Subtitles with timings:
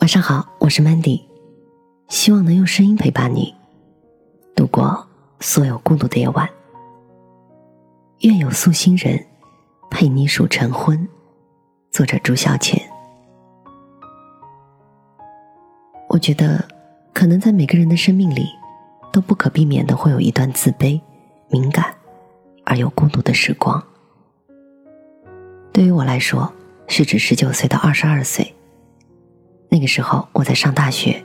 [0.00, 1.20] 晚上好，我是 Mandy，
[2.06, 3.52] 希望能用声音陪伴你
[4.54, 5.08] 度过
[5.40, 6.48] 所有孤独的夜晚。
[8.20, 9.26] 愿有素心人
[9.90, 11.08] 陪你数晨昏。
[11.90, 12.80] 作者朱小浅。
[16.08, 16.64] 我觉得，
[17.12, 18.46] 可能在每个人的生命里，
[19.12, 21.00] 都不可避免的会有一段自卑、
[21.48, 21.92] 敏感
[22.64, 23.82] 而又孤独的时光。
[25.72, 26.52] 对于我来说，
[26.86, 28.54] 是指十九岁到二十二岁。
[29.68, 31.22] 那个时候我在上大学，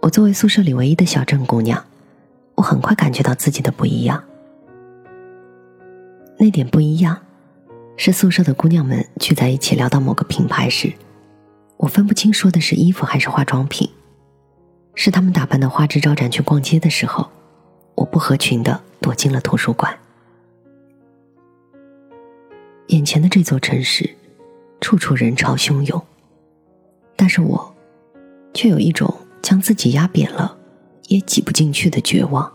[0.00, 1.84] 我作为宿舍里唯一的小镇姑娘，
[2.54, 4.22] 我很快感觉到自己的不一样。
[6.38, 7.20] 那点不一样，
[7.98, 10.90] 是宿舍的姑娘们聚在一起聊到某个品牌时，
[11.76, 13.86] 我分不清说的是衣服还是化妆品；
[14.94, 17.30] 是她们打扮的花枝招展去逛街的时候，
[17.94, 19.94] 我不合群的躲进了图书馆。
[22.86, 24.16] 眼前的这座城市，
[24.80, 26.02] 处处人潮汹涌。
[27.20, 27.74] 但是我，
[28.54, 30.56] 却有一种将自己压扁了，
[31.08, 32.50] 也挤不进去的绝望。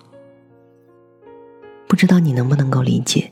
[1.88, 3.31] 不知道你能不能够理解，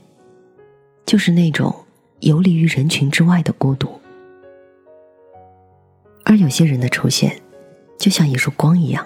[1.08, 1.76] 就是那种
[2.20, 4.00] 游离于人群之外的孤独。
[6.24, 7.42] 而有些人的出现，
[7.98, 9.04] 就像一束光一样。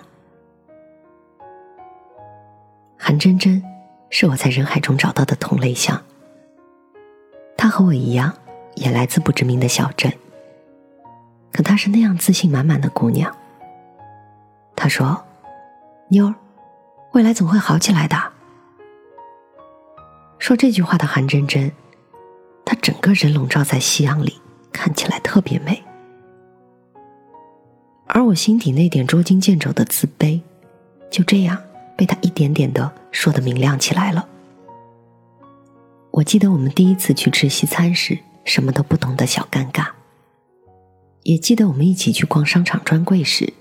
[2.97, 3.63] 韩真真，
[4.09, 6.03] 是我在人海中找到的同类项。
[7.55, 8.37] 她和我一样，
[8.75, 10.11] 也来自不知名的小镇。
[11.57, 13.35] 可她是那样自信满满的姑娘。
[14.75, 15.25] 她说
[16.09, 16.35] ：“妞儿，
[17.13, 18.15] 未来总会好起来的。”
[20.37, 21.71] 说这句话的韩真真，
[22.63, 24.39] 她整个人笼罩在夕阳里，
[24.71, 25.83] 看起来特别美。
[28.05, 30.39] 而我心底那点捉襟见肘的自卑，
[31.09, 31.57] 就这样
[31.97, 34.29] 被她一点点的说的明亮起来了。
[36.11, 39.87] 我记得我们第一次去吃西餐时，什么都不懂的小尴尬。
[41.27, 43.51] 也记得我们一起去逛商场专柜时，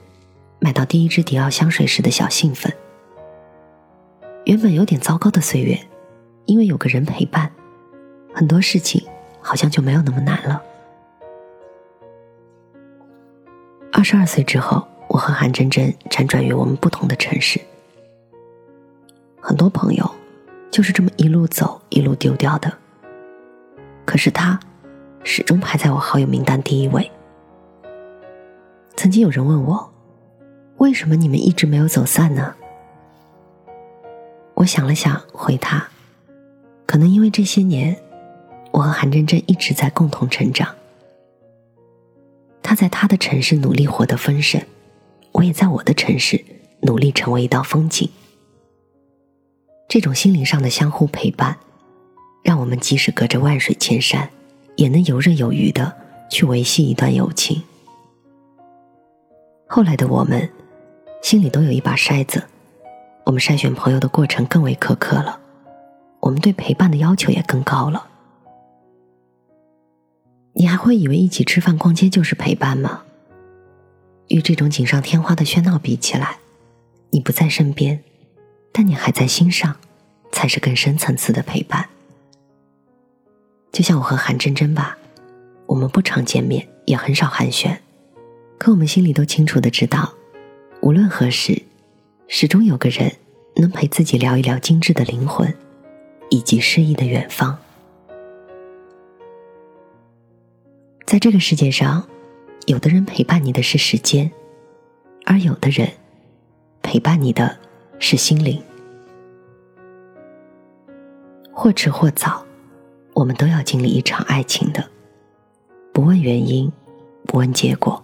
[0.61, 2.73] 买到第一支迪奥香水时的小兴奋。
[4.45, 5.77] 原本有点糟糕的岁月，
[6.45, 7.51] 因为有个人陪伴，
[8.33, 9.05] 很多事情
[9.41, 10.63] 好像就没有那么难了。
[13.91, 17.61] 二十二岁之后，我和韩真真辗转于我们不同的城市，
[19.41, 20.09] 很多朋友
[20.71, 22.73] 就是这么一路走一路丢掉的。
[24.05, 24.57] 可是他，
[25.25, 27.11] 始终排在我好友名单第一位。
[28.97, 29.93] 曾经有人问我，
[30.79, 32.55] 为什么你们一直没有走散呢？
[34.55, 35.87] 我想了想，回他：
[36.87, 37.95] 可能因为这些年，
[38.73, 40.75] 我和韩真真一直在共同成长。
[42.63, 44.61] 他在他的城市努力活得丰盛，
[45.33, 46.43] 我也在我的城市
[46.81, 48.09] 努力成为一道风景。
[49.89, 51.59] 这种心灵上的相互陪伴，
[52.43, 54.31] 让我们即使隔着万水千山，
[54.75, 55.95] 也能游刃有余的
[56.31, 57.63] 去维系一段友情。
[59.69, 60.49] 后来的我们，
[61.23, 62.45] 心里都有一把筛子，
[63.25, 65.41] 我们筛选朋友的过程更为苛刻了，
[66.21, 68.07] 我们对陪伴的要求也更高了。
[70.53, 73.03] 你还会以为一起吃饭、逛街就是陪伴吗？
[74.29, 76.39] 与这种锦上添花的喧闹比起来，
[77.11, 78.03] 你不在身边，
[78.73, 79.77] 但你还在心上，
[80.31, 81.89] 才是更深层次的陪伴。
[83.73, 84.97] 就像我和韩真真吧，
[85.67, 87.77] 我们不常见面，也很少寒暄。
[88.59, 90.13] 可我们心里都清楚的知道，
[90.81, 91.63] 无论何时，
[92.27, 93.13] 始终有个人
[93.55, 95.55] 能陪自己聊一聊精致的灵魂，
[96.31, 97.57] 以及诗意的远方。
[101.05, 102.09] 在这个世界上，
[102.67, 104.31] 有的人陪伴你的是时间，
[105.25, 105.89] 而有的人
[106.83, 107.57] 陪伴你的
[107.99, 108.61] 是心灵。
[111.53, 112.45] 或迟或早，
[113.13, 114.91] 我们都要经历一场爱情的，
[115.93, 116.73] 不问原因，
[117.25, 118.03] 不问结果。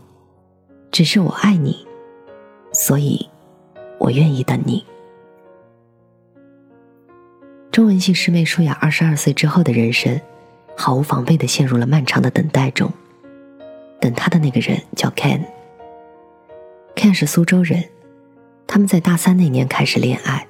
[0.93, 1.87] 只是我爱你，
[2.71, 3.27] 所以
[3.99, 4.85] 我愿意等你。
[7.71, 10.21] 中文系师妹舒雅二十二岁之后的人生，
[10.77, 12.93] 毫无防备的陷入了漫长的等待中。
[13.99, 17.83] 等她的那个人叫 Ken，Ken 是苏州人，
[18.67, 20.47] 他们在大三那年开始恋爱。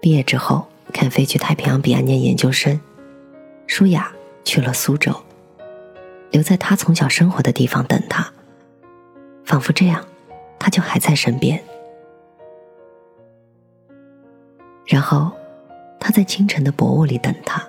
[0.00, 2.80] 毕业之后，Ken 飞去太平洋彼岸念研究生，
[3.68, 4.10] 舒雅
[4.42, 5.14] 去了苏州，
[6.32, 8.32] 留在他从小生活的地方等他。
[9.46, 10.04] 仿佛这样，
[10.58, 11.62] 他就还在身边。
[14.84, 15.32] 然后，
[15.98, 17.62] 他在清晨的薄雾里等他，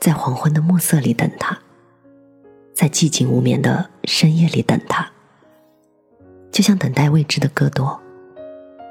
[0.00, 1.58] 在黄昏的暮色里等他，
[2.72, 5.10] 在寂静无眠的深夜里等他。
[6.52, 8.00] 就像等待未知的歌多，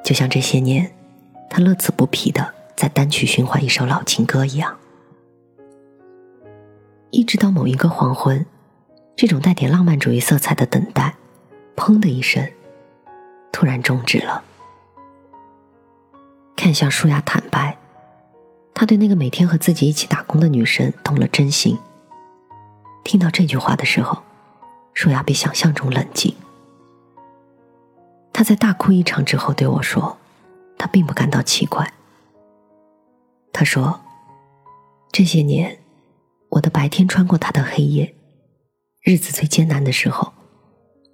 [0.03, 0.91] 就像这些年，
[1.49, 4.77] 他乐此不疲的在单曲循环一首老情歌一样。
[7.09, 8.45] 一直到某一个黄昏，
[9.15, 11.15] 这种带点浪漫主义色彩的等待。
[11.79, 12.45] 砰的一声，
[13.53, 14.43] 突然终止了。
[16.57, 17.77] 看向舒雅坦白，
[18.73, 21.79] 他对那个每天和自己一起打工的女生动了真心。
[23.05, 24.21] 听到这句话的时候，
[24.93, 26.35] 舒雅比想象中冷静。
[28.33, 30.17] 他在大哭一场之后对我说
[30.77, 31.93] ：“他并不感到奇怪。”
[33.53, 34.01] 他说
[35.13, 35.79] ：“这些年，
[36.49, 38.13] 我的白天穿过他的黑夜，
[39.01, 40.33] 日子最艰难的时候，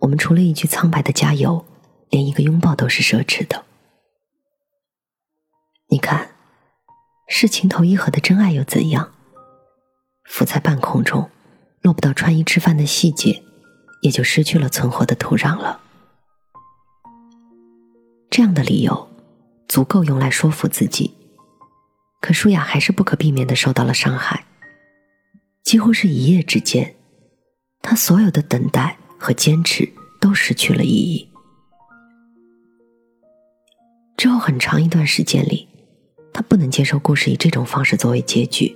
[0.06, 1.66] 我们除了一句苍白的加油，
[2.12, 3.66] 连一个拥抱都是奢侈的。
[5.90, 6.36] 你看，
[7.28, 9.12] 是情投意合的真爱又怎样？
[10.26, 11.32] 浮在半空中，
[11.82, 13.44] 落不到穿衣吃饭的细节，
[14.04, 15.82] 也就失去了存活的土壤了。
[18.30, 19.10] 这样的理由，
[19.68, 21.16] 足够用来说服自己。”
[22.22, 24.46] 可舒雅还是不可避免的受到了伤害，
[25.64, 26.96] 几乎是一夜之间，
[27.82, 29.88] 她所有的等待和坚持
[30.20, 31.28] 都失去了意义。
[34.18, 35.68] 之后很长一段时间里，
[36.34, 38.76] 他不能接受故事以这种方式作为结局。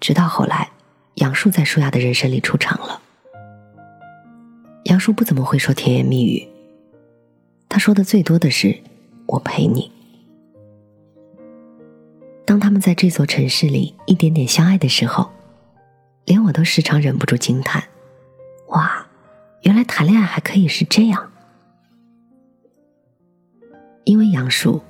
[0.00, 0.70] 直到后来，
[1.16, 3.02] 杨树在舒雅的人生里出场了。
[4.84, 6.48] 杨树不怎么会说甜言蜜语，
[7.68, 8.78] 他说的最多的是
[9.26, 9.92] “我陪你”。
[12.46, 15.30] 当他们在这座城市里一点点相爱的时候，
[16.24, 17.84] 连我都时常忍不住惊叹
[18.70, 19.06] ：“哇，
[19.62, 21.30] 原来谈恋爱还可以是这样！”
[24.04, 24.82] 因为杨树，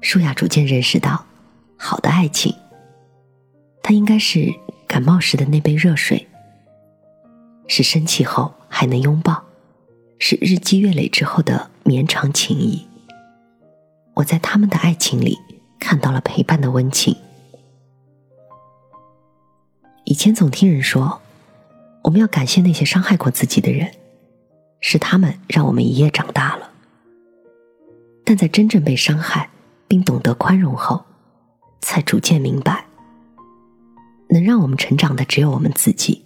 [0.00, 1.26] 舒雅逐渐认识到，
[1.76, 2.54] 好的爱情，
[3.82, 4.54] 它应该是
[4.86, 6.28] 感冒时的那杯热水，
[7.66, 9.42] 是生气后还能拥抱，
[10.18, 12.86] 是日积月累之后的绵长情谊。
[14.14, 15.38] 我在他们的爱情里。
[15.78, 17.14] 看到了陪伴的温情。
[20.04, 21.20] 以前总听人说，
[22.06, 23.90] 我们要感谢那些伤害过自己的人，
[24.80, 26.70] 是他们让我们一夜长大了。
[28.24, 29.50] 但在真正被伤害
[29.88, 31.04] 并懂得宽容后，
[31.80, 32.86] 才逐渐明白，
[34.28, 36.24] 能让我们成长的只有我们自己，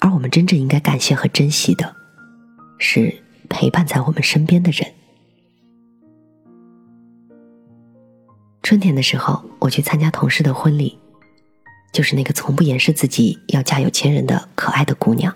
[0.00, 1.96] 而我们真正应该感谢和珍惜的，
[2.78, 4.92] 是陪伴在我们身边的人。
[8.62, 10.98] 春天的时候，我去参加同事的婚礼，
[11.92, 15.34] 就是那个从不掩饰自己要嫁有钱人的可爱的姑娘。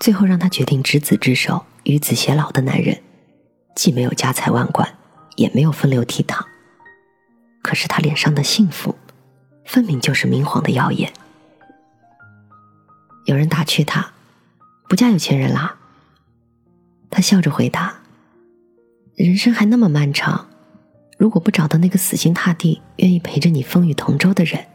[0.00, 3.00] 最后让她决定执子之手，与子偕老的男人，
[3.74, 4.96] 既没有家财万贯，
[5.36, 6.44] 也没有风流倜傥，
[7.62, 8.96] 可是他脸上的幸福，
[9.64, 11.12] 分明就是明晃的耀眼。
[13.26, 14.12] 有人打趣他
[14.88, 15.76] ：“不嫁有钱人啦。”
[17.08, 18.00] 他笑着回答
[19.16, 20.48] ：“人生还那么漫长。”
[21.16, 24.66] 如果不找到那个死心塌地、愿意陪着你风雨同舟的人，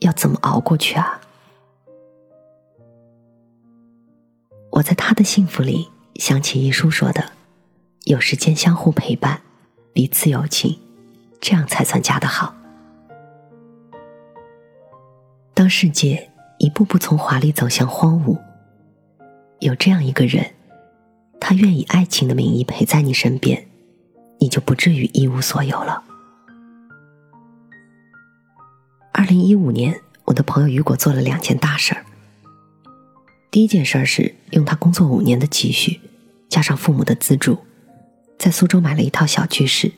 [0.00, 1.20] 要怎么熬过去啊？
[4.70, 7.32] 我在他的幸福里想起一书说的
[8.04, 9.40] ：“有时间相互陪伴，
[9.92, 10.78] 彼此有情，
[11.40, 12.54] 这样才算嫁得好。”
[15.54, 18.38] 当世界一步步从华丽走向荒芜，
[19.58, 20.54] 有这样一个人，
[21.40, 23.66] 他愿以爱情的名义陪在你身边。
[24.40, 26.04] 你就不至于一无所有了。
[29.12, 32.04] 二零一五年，我的朋友雨果做了两件大事儿。
[33.50, 36.00] 第一件事儿是用他工作五年的积蓄，
[36.48, 37.58] 加上父母的资助，
[38.38, 39.92] 在苏州买了一套小居室。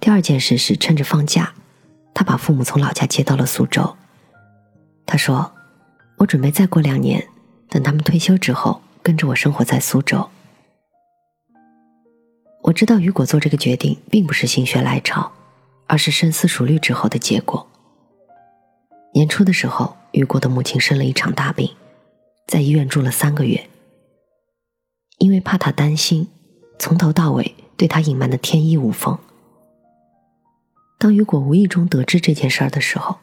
[0.00, 1.54] 第二件事是趁着放假，
[2.12, 3.96] 他把父母从老家接到了苏州。
[5.06, 5.52] 他说
[6.18, 7.26] ：“我准备再过两年，
[7.68, 10.28] 等他们退休之后，跟着我生活在苏州。”
[12.64, 15.32] 我知道雨果做这个决定并不是心血来潮，
[15.86, 17.70] 而是深思熟虑之后的结果。
[19.14, 21.70] 年初的时候，雨果的母亲生了一场大病，
[22.48, 23.70] 在医院住了三个月。
[25.18, 26.28] 因为怕他担心，
[26.80, 29.16] 从头到尾对他隐瞒的天衣无缝。
[30.98, 33.18] 当雨果无意中得知这件事儿的时候，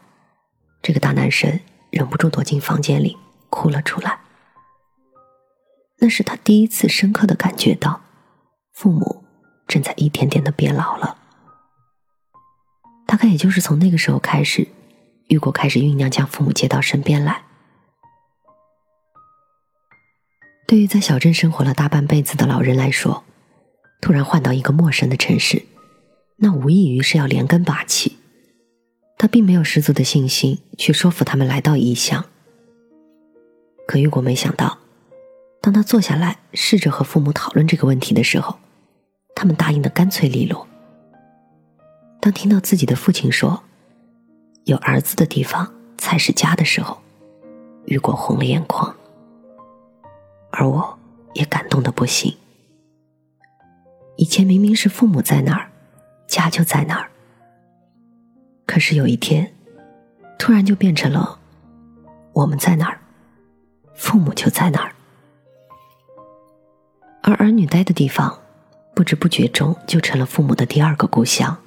[0.82, 3.18] 这个大男生忍不住躲进房间里
[3.50, 4.22] 哭了出来。
[6.00, 8.02] 那是他第一次深刻的感觉到，
[8.72, 9.24] 父母。
[9.68, 11.18] 正在一点点的变老了，
[13.06, 14.68] 大概也就是从那个时候开始，
[15.32, 17.44] 雨果开始酝酿将父母接到身边来。
[20.68, 23.24] 对于在小镇生活了大半辈子的老人来说，
[24.02, 25.64] 突然换到一个陌生的城市，
[26.36, 28.18] 那无异于是要连根拔起。
[29.18, 32.26] 他并没有十足的信心去说服他们来到异乡。
[33.88, 34.80] 可雨果没想到，
[35.62, 38.60] 当他坐下来试着和父母讨论这个问题的时候，
[39.34, 40.68] 他们答应的干脆利落。
[42.20, 43.64] 当听到自己的父亲说
[44.65, 47.01] “有儿子的地方才是家”的时候，
[47.86, 48.96] 雨果红了眼眶，
[50.51, 50.98] 而我
[51.34, 52.36] 也感动的不行。
[54.18, 55.70] 以前明明是父母在那儿，
[56.27, 57.10] 家就在那儿，
[58.68, 59.51] 可是有一天，
[60.38, 61.39] 突然就变成了
[62.34, 63.00] 我们在哪儿，
[63.96, 64.94] 父母就在哪儿。
[67.24, 68.38] 而儿女待的地方，
[68.94, 71.58] 不知不觉中就成了父母的第二个故乡。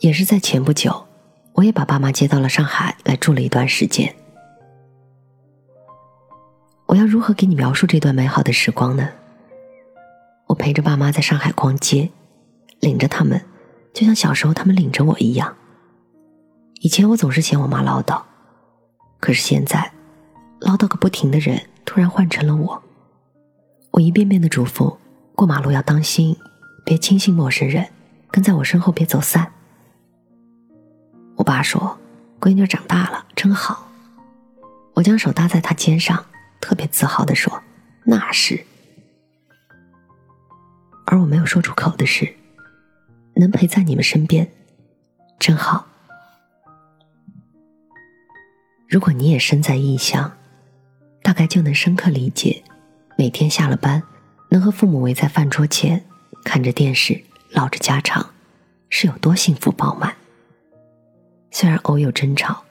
[0.00, 1.06] 也是在前不久，
[1.52, 4.14] 我也把爸妈接到了上海来住了一段时间。
[6.86, 9.10] 我要如何给你描述这段美好的时光呢？
[10.46, 12.08] 我陪着爸妈在上海逛街，
[12.80, 13.44] 领着他们，
[13.92, 15.54] 就像小时候他们领着我一样。
[16.80, 18.22] 以前我总是嫌我妈唠叨，
[19.20, 19.92] 可是现在，
[20.60, 22.82] 唠叨个不停的人突然换成了我。
[23.90, 24.96] 我一遍遍的嘱咐：
[25.34, 26.34] 过马路要当心，
[26.86, 27.86] 别轻信陌生人，
[28.30, 29.52] 跟在我身后别走散。
[31.50, 31.98] 爸说
[32.38, 33.90] ：“闺女长大了，真好。”
[34.94, 36.24] 我将手搭在她肩上。
[36.60, 37.60] 特别自豪的说
[38.06, 38.64] ：“那是。”
[41.06, 42.36] 而我没有说出口的是，
[43.34, 44.48] 能陪在你们身边，
[45.40, 45.88] 真好。
[48.88, 50.36] 如果你也身在异乡，
[51.20, 52.62] 大概就能深刻理解，
[53.18, 54.00] 每天下了班，
[54.50, 56.04] 能和父母围在饭桌前，
[56.44, 58.30] 看着电视，唠着家常，
[58.88, 60.14] 是有多幸福饱满。
[61.50, 62.62] 虽然偶有争吵，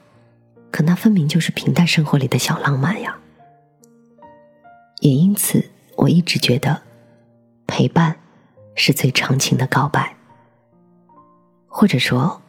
[0.70, 3.16] 可那分明就是平淡生活里的小浪漫呀。
[5.00, 6.82] 也因此，我一直觉得，
[7.66, 8.16] 陪伴
[8.74, 10.16] 是最长情的告白，
[11.66, 12.40] 或者说，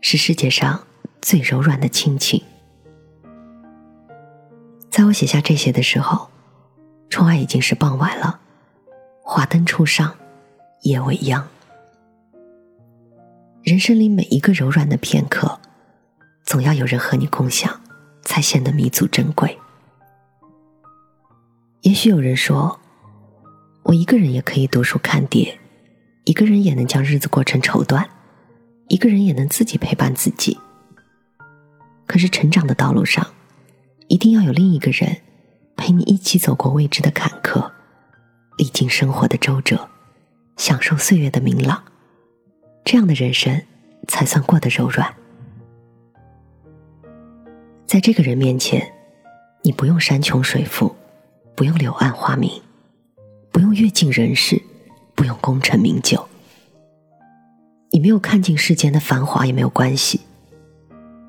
[0.00, 0.84] 是世界上
[1.20, 2.42] 最柔软的亲情。
[4.90, 6.28] 在我写下这些的时候，
[7.10, 8.40] 窗外已经是傍晚了，
[9.22, 10.14] 华灯初上，
[10.82, 11.48] 夜未央。
[13.62, 15.58] 人生里每一个柔软的片刻，
[16.44, 17.80] 总要有人和你共享，
[18.22, 19.58] 才显得弥足珍贵。
[21.80, 22.78] 也许有人说，
[23.82, 25.58] 我一个人也可以读书看碟，
[26.24, 28.06] 一个人也能将日子过成绸缎，
[28.88, 30.58] 一个人也能自己陪伴自己。
[32.06, 33.26] 可是成长的道路上，
[34.08, 35.22] 一定要有另一个人
[35.76, 37.70] 陪你一起走过未知的坎坷，
[38.58, 39.88] 历经生活的周折，
[40.58, 41.84] 享受岁月的明朗，
[42.84, 43.62] 这样的人生
[44.08, 45.14] 才算过得柔软。
[47.86, 48.92] 在这个人面前，
[49.62, 50.94] 你不用山穷水复。
[51.56, 52.50] 不用柳暗花明，
[53.52, 54.60] 不用阅尽人世，
[55.14, 56.28] 不用功成名就。
[57.92, 60.20] 你没有看尽世间的繁华也没有关系，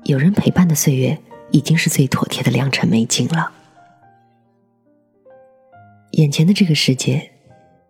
[0.02, 1.16] 有人陪伴的岁月
[1.52, 3.52] 已经是最妥帖的良辰美景了。
[6.10, 7.30] 眼前的这个世界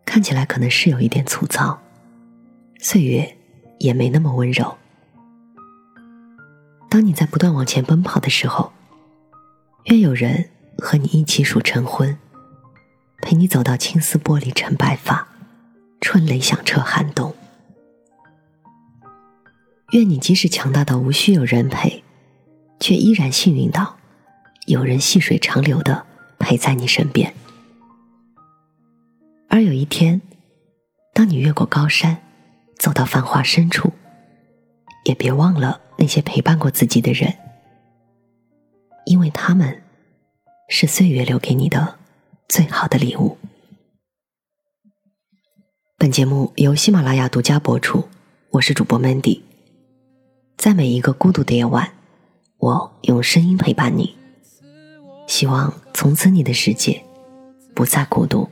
[0.05, 1.81] 看起来可能是有一点粗糙，
[2.79, 3.35] 岁月
[3.79, 4.77] 也没那么温柔。
[6.89, 8.73] 当你在不断往前奔跑的时候，
[9.85, 12.17] 愿有人和你一起数晨昏。
[13.23, 15.27] 陪你走到青丝玻璃成白发，
[16.01, 17.35] 春雷响彻寒冬。
[19.93, 22.05] 愿你即使强大到无需有人陪，
[22.79, 23.97] 却依然幸运到
[24.67, 26.05] 有人细水长流的
[26.39, 27.33] 陪在你身边。
[29.49, 30.21] 而有一天，
[31.15, 32.19] 当你越过高山，
[32.79, 33.93] 走到繁华深处，
[35.07, 37.33] 也别忘了那些陪伴过自己的人，
[39.05, 39.83] 因为他们
[40.69, 41.97] 是岁月留给你的。
[42.49, 43.37] 最好的礼物。
[45.99, 48.05] 本节目由喜马拉雅独家播出，
[48.51, 49.43] 我是主播 Mandy。
[50.57, 51.93] 在每一个孤独的夜晚，
[52.59, 54.15] 我用声音陪伴你，
[55.27, 57.03] 希望从此你的世界
[57.75, 58.49] 不再孤独。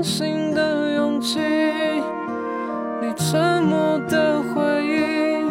[0.00, 1.38] 真心的勇气，
[3.02, 5.46] 你沉默的回应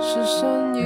[0.00, 0.82] 是善意，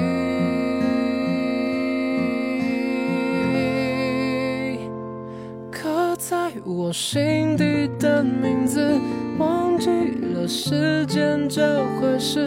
[5.73, 7.89] 刻在我心底。
[7.99, 9.01] 的名字，
[9.39, 9.89] 忘记
[10.35, 12.47] 了时间这回事，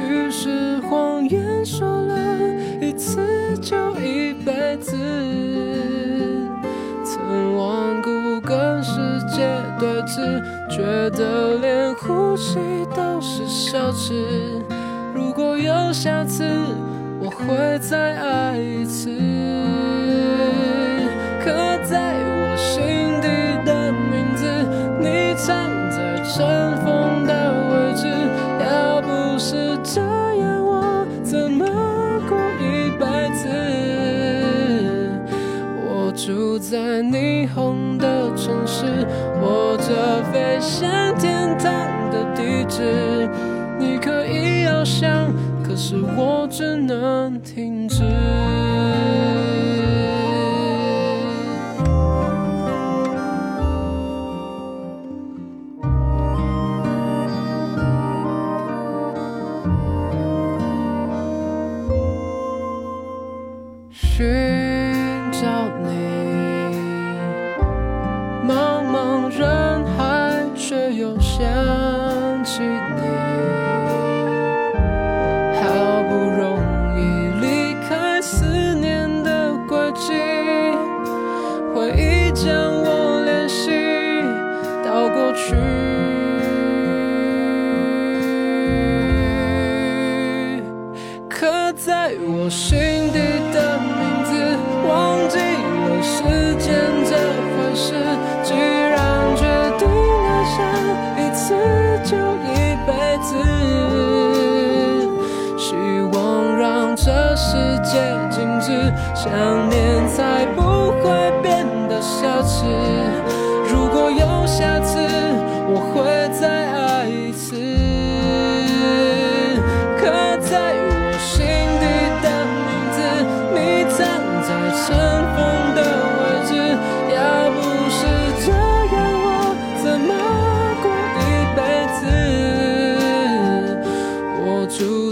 [0.00, 2.16] 于是谎言说了
[2.80, 5.67] 一次就一辈子。
[9.38, 9.46] 些
[9.78, 12.58] 对峙觉得连呼吸
[12.96, 14.12] 都是奢侈。
[15.14, 16.44] 如果有下次
[17.20, 19.08] 我会再爱一次。
[21.44, 21.52] 刻
[21.84, 22.82] 在我心
[23.22, 23.28] 底
[23.64, 24.44] 的名字
[25.00, 27.07] 你藏在尘封
[40.60, 41.70] 像天堂
[42.10, 43.28] 的地址。
[43.78, 48.02] 你可以翱翔，可是我只能停止。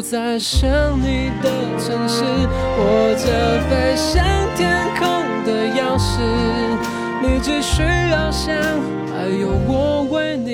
[0.08, 0.70] 在想
[1.02, 3.26] 你的城市，握着
[3.68, 4.22] 飞向
[4.54, 5.04] 天空
[5.44, 6.20] 的钥匙。
[7.20, 8.54] 你只需要想，
[9.10, 10.45] 还有我为你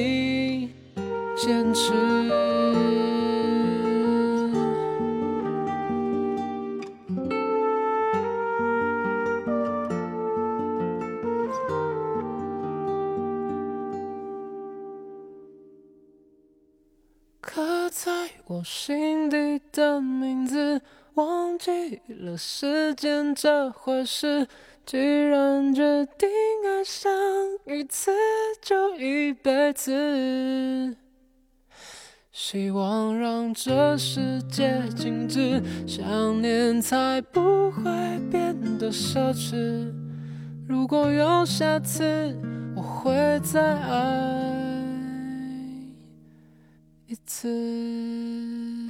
[18.52, 20.82] 我心底的名字，
[21.14, 24.46] 忘记了时间这回事。
[24.84, 26.28] 既然决定
[26.66, 27.10] 爱上
[27.64, 28.12] 一次
[28.60, 30.94] 就一辈子，
[32.30, 37.82] 希望让这世界静止，想念才不会
[38.30, 39.90] 变得奢侈。
[40.68, 42.36] 如果有下次，
[42.76, 44.41] 我会再爱
[47.12, 48.81] 一次。